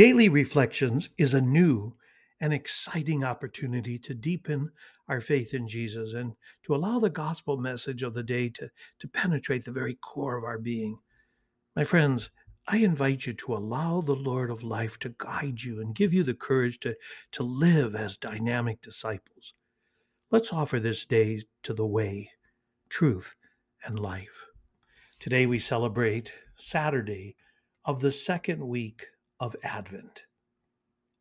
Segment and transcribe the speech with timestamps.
[0.00, 1.94] Daily Reflections is a new
[2.40, 4.70] and exciting opportunity to deepen
[5.08, 6.32] our faith in Jesus and
[6.62, 10.44] to allow the gospel message of the day to, to penetrate the very core of
[10.44, 10.98] our being.
[11.76, 12.30] My friends,
[12.66, 16.22] I invite you to allow the Lord of life to guide you and give you
[16.22, 16.96] the courage to,
[17.32, 19.52] to live as dynamic disciples.
[20.30, 22.30] Let's offer this day to the way,
[22.88, 23.36] truth,
[23.84, 24.46] and life.
[25.18, 27.36] Today we celebrate Saturday
[27.84, 29.04] of the second week
[29.40, 30.22] of Advent.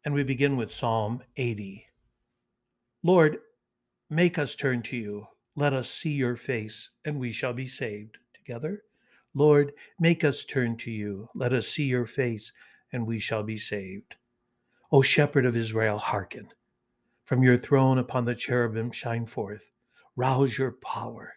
[0.06, 1.86] And we begin with Psalm 80.
[3.04, 3.40] Lord,
[4.10, 5.28] make us turn to you.
[5.56, 8.18] Let us see your face, and we shall be saved.
[8.34, 8.84] Together,
[9.34, 11.30] Lord, make us turn to you.
[11.34, 12.52] Let us see your face,
[12.92, 14.16] and we shall be saved.
[14.92, 16.50] O Shepherd of Israel, hearken.
[17.26, 19.70] From your throne upon the cherubim shine forth.
[20.16, 21.34] Rouse your power.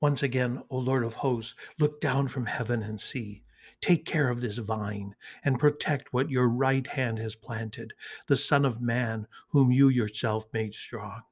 [0.00, 3.42] Once again, O Lord of hosts, look down from heaven and see.
[3.80, 5.14] Take care of this vine
[5.44, 7.92] and protect what your right hand has planted,
[8.26, 11.22] the Son of Man, whom you yourself made strong.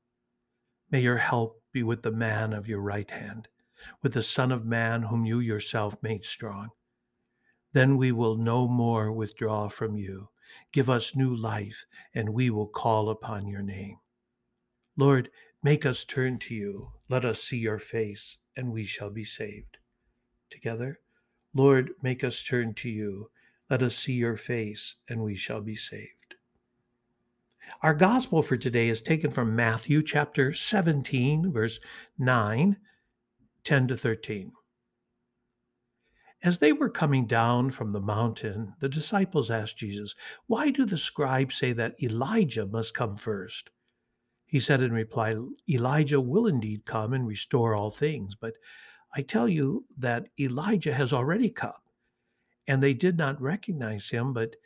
[0.90, 3.48] May your help be with the man of your right hand,
[4.02, 6.70] with the Son of Man, whom you yourself made strong.
[7.72, 10.28] Then we will no more withdraw from you.
[10.72, 13.98] Give us new life, and we will call upon your name.
[14.96, 15.30] Lord,
[15.62, 16.92] make us turn to you.
[17.08, 19.78] Let us see your face, and we shall be saved.
[20.48, 21.00] Together,
[21.56, 23.30] Lord, make us turn to you.
[23.70, 26.34] Let us see your face, and we shall be saved.
[27.82, 31.80] Our gospel for today is taken from Matthew chapter 17, verse
[32.18, 32.76] 9,
[33.64, 34.52] 10 to 13.
[36.42, 40.14] As they were coming down from the mountain, the disciples asked Jesus,
[40.48, 43.70] Why do the scribes say that Elijah must come first?
[44.44, 45.34] He said in reply,
[45.70, 48.52] Elijah will indeed come and restore all things, but
[49.14, 51.72] I tell you that Elijah has already come,
[52.66, 54.56] and they did not recognize him, but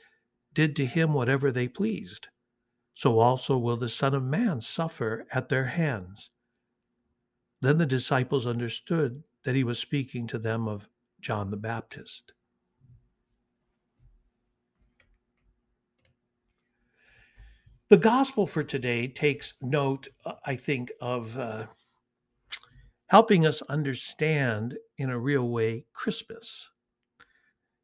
[0.54, 2.28] did to him whatever they pleased.
[2.94, 6.30] So also will the Son of Man suffer at their hands.
[7.60, 10.88] Then the disciples understood that he was speaking to them of
[11.20, 12.32] John the Baptist.
[17.90, 21.66] The gospel for today takes note, uh, I think, of uh,
[23.10, 26.70] helping us understand in a real way Christmas.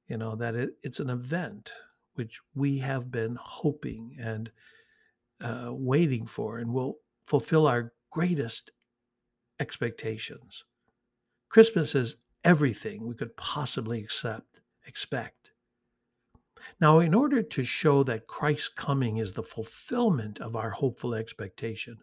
[0.06, 1.72] You know, that it, it's an event
[2.14, 4.52] which we have been hoping and
[5.40, 8.70] uh, waiting for and will fulfill our greatest
[9.58, 10.64] expectations.
[11.48, 15.50] Christmas is everything we could possibly accept, expect.
[16.80, 21.98] Now, in order to show that Christ's coming is the fulfillment of our hopeful expectation,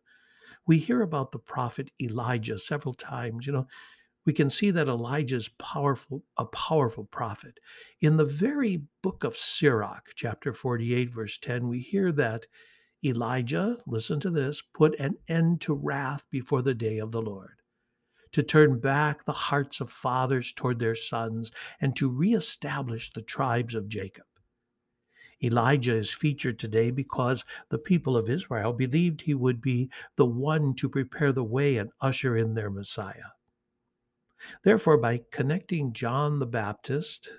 [0.66, 3.46] we hear about the prophet Elijah several times.
[3.46, 3.68] You know,
[4.26, 7.60] we can see that Elijah is powerful, a powerful prophet.
[8.02, 12.48] In the very book of Sirach, chapter 48, verse 10, we hear that
[13.04, 17.60] Elijah, listen to this, put an end to wrath before the day of the Lord,
[18.32, 21.52] to turn back the hearts of fathers toward their sons,
[21.82, 24.24] and to reestablish the tribes of Jacob.
[25.42, 30.74] Elijah is featured today because the people of Israel believed he would be the one
[30.76, 33.32] to prepare the way and usher in their Messiah.
[34.64, 37.30] Therefore, by connecting John the Baptist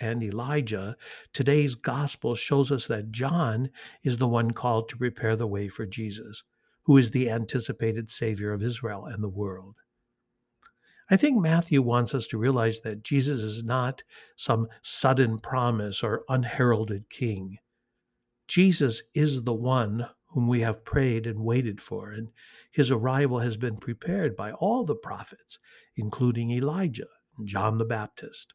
[0.00, 0.96] and Elijah,
[1.32, 3.70] today's gospel shows us that John
[4.02, 6.42] is the one called to prepare the way for Jesus,
[6.84, 9.76] who is the anticipated Savior of Israel and the world.
[11.10, 14.02] I think Matthew wants us to realize that Jesus is not
[14.36, 17.58] some sudden promise or unheralded king.
[18.48, 22.28] Jesus is the one whom we have prayed and waited for, and
[22.70, 25.58] his arrival has been prepared by all the prophets,
[25.94, 27.06] including Elijah
[27.38, 28.54] and John the Baptist.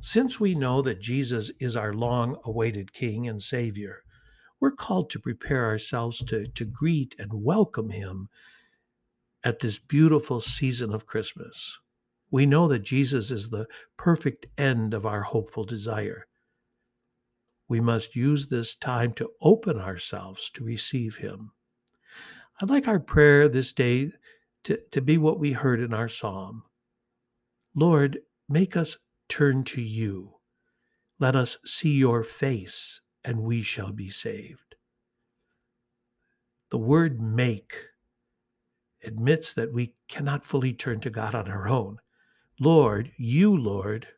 [0.00, 4.02] Since we know that Jesus is our long awaited King and Savior,
[4.60, 8.28] we're called to prepare ourselves to, to greet and welcome him
[9.44, 11.78] at this beautiful season of Christmas.
[12.30, 13.66] We know that Jesus is the
[13.96, 16.26] perfect end of our hopeful desire.
[17.68, 21.52] We must use this time to open ourselves to receive Him.
[22.60, 24.10] I'd like our prayer this day
[24.64, 26.64] to, to be what we heard in our psalm
[27.74, 28.18] Lord,
[28.48, 28.96] make us
[29.28, 30.34] turn to you.
[31.20, 34.74] Let us see your face, and we shall be saved.
[36.70, 37.76] The word make
[39.04, 41.98] admits that we cannot fully turn to God on our own.
[42.60, 44.08] Lord, you, Lord,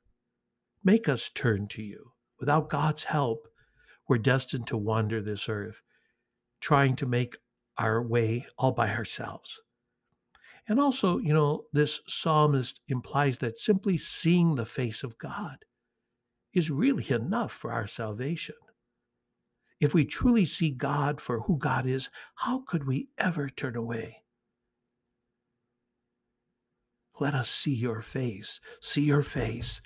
[0.82, 2.12] make us turn to you.
[2.38, 3.47] Without God's help,
[4.09, 5.82] we're destined to wander this earth,
[6.61, 7.37] trying to make
[7.77, 9.61] our way all by ourselves.
[10.67, 15.65] And also, you know, this psalmist implies that simply seeing the face of God
[16.53, 18.55] is really enough for our salvation.
[19.81, 24.20] If we truly see God for who God is, how could we ever turn away?
[27.21, 29.83] Let us see your face, see your face,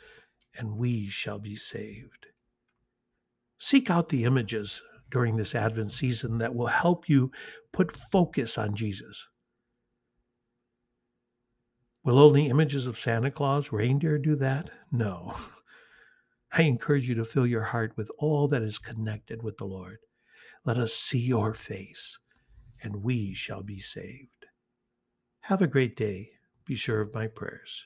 [0.57, 2.27] and we shall be saved.
[3.59, 7.33] Seek out the images during this Advent season that will help you
[7.73, 9.27] put focus on Jesus.
[12.05, 14.71] Will only images of Santa Claus, reindeer do that?
[14.93, 15.35] No.
[16.53, 19.99] I encourage you to fill your heart with all that is connected with the Lord.
[20.65, 22.17] Let us see your face,
[22.81, 24.47] and we shall be saved.
[25.41, 26.34] Have a great day.
[26.67, 27.83] Be sure of my prayers.